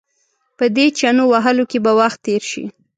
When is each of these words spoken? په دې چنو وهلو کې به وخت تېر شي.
په 0.57 0.65
دې 0.75 0.85
چنو 0.97 1.23
وهلو 1.31 1.63
کې 1.71 1.79
به 1.85 1.91
وخت 1.99 2.19
تېر 2.25 2.41
شي. 2.51 2.65